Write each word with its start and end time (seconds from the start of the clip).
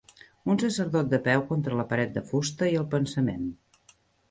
un 0.53 0.61
sacerdot 0.61 1.11
de 1.11 1.19
peu 1.27 1.43
contra 1.51 1.77
la 1.81 1.85
paret 1.93 2.17
de 2.17 2.25
fusta 2.33 2.73
i 2.73 2.81
el 2.83 2.91
pensament 2.97 3.49